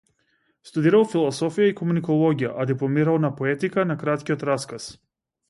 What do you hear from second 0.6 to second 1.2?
Студирал